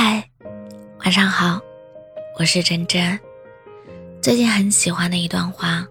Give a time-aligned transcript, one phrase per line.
[0.00, 0.22] 嗨，
[1.00, 1.60] 晚上好，
[2.38, 3.18] 我是真真。
[4.22, 5.84] 最近很喜欢的一段话：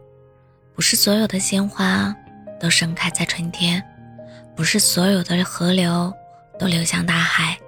[0.74, 2.16] 不是所有的鲜花
[2.58, 3.84] 都盛开在春天，
[4.56, 6.10] 不是所有的河流
[6.58, 7.60] 都流向大海。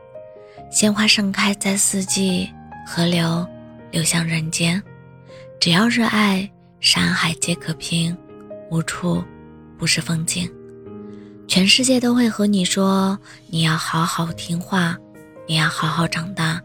[0.71, 2.49] 鲜花盛开在四季，
[2.87, 3.45] 河流
[3.91, 4.81] 流向人间。
[5.59, 6.49] 只要热爱，
[6.79, 8.17] 山海皆可平，
[8.71, 9.21] 无处
[9.77, 10.49] 不是风景。
[11.49, 14.97] 全世界都会和你说：你要好好听话。
[15.49, 16.61] 你要好好长大，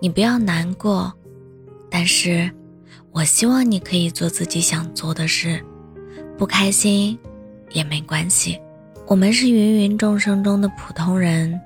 [0.00, 1.12] 你不要难过，
[1.90, 2.50] 但是，
[3.12, 5.62] 我希望你可以做自己想做的事，
[6.38, 7.18] 不开心
[7.72, 8.58] 也没关系。
[9.06, 11.60] 我们是芸芸众生中的普通人，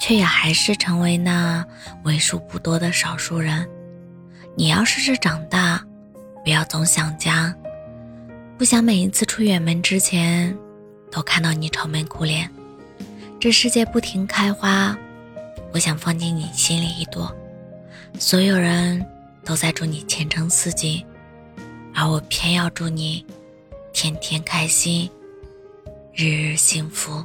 [0.00, 1.62] 却也还是成为那
[2.04, 3.68] 为数不多的少数人。
[4.56, 5.84] 你要试着长大，
[6.42, 7.54] 不要总想家，
[8.56, 10.56] 不想每一次出远门之前，
[11.10, 12.48] 都看到你愁眉苦脸。
[13.38, 14.96] 这世界不停开花。
[15.72, 17.34] 我想放进你心里一朵，
[18.18, 19.04] 所有人
[19.42, 21.04] 都在祝你前程似锦，
[21.94, 23.24] 而我偏要祝你
[23.92, 25.10] 天天开心，
[26.14, 27.24] 日日幸福。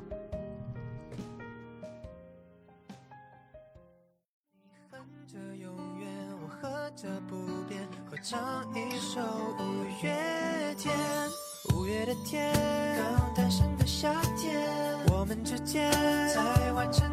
[11.74, 12.54] 五月的天，
[12.98, 14.62] 刚诞生的夏天，
[15.12, 15.92] 我们之间。
[16.30, 17.07] 才完成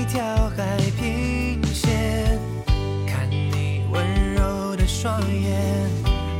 [0.00, 0.22] 一条
[0.56, 2.38] 海平线。
[3.06, 5.90] 看你温柔的双眼，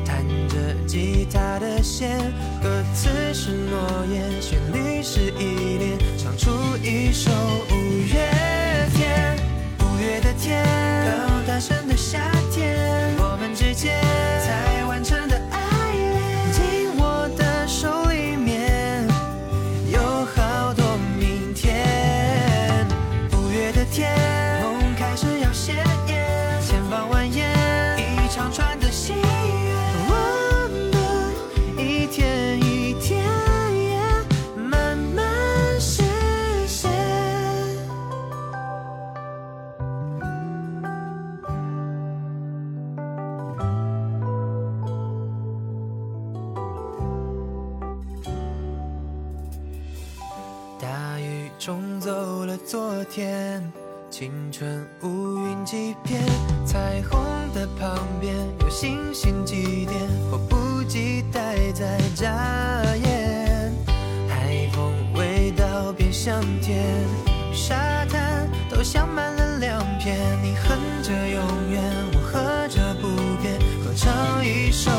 [0.03, 0.56] 弹着
[0.87, 2.19] 吉他的弦，
[2.62, 6.50] 歌词是诺言，旋律是依恋，唱出
[6.82, 7.31] 一首
[51.70, 53.62] 大雨冲走了昨天，
[54.10, 56.20] 青春乌云几片，
[56.66, 57.20] 彩虹
[57.54, 62.26] 的旁边有星星几点，迫不及待在眨
[63.04, 63.72] 眼。
[64.28, 66.84] 海风味道变香甜，
[67.53, 70.19] 沙滩都镶满了亮片。
[70.42, 71.81] 你哼着永远，
[72.14, 73.06] 我喝着不
[73.41, 74.91] 变，合唱一首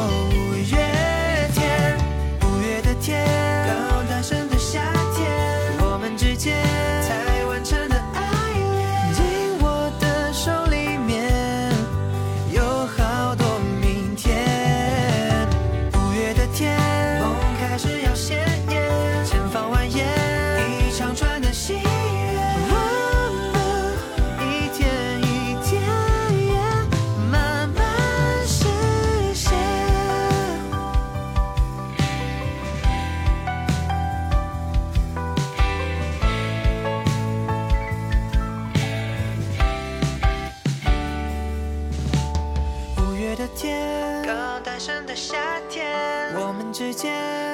[43.35, 45.37] 的天，刚诞生的夏
[45.69, 45.87] 天，
[46.35, 47.13] 我们之间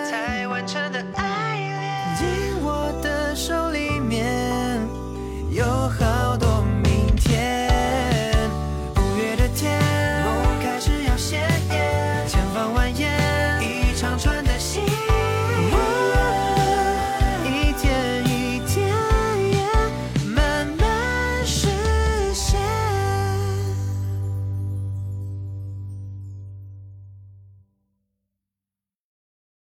[0.10, 1.77] 才完成的爱。